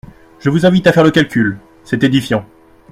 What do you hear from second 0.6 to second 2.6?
invite à faire le calcul: c’est édifiant.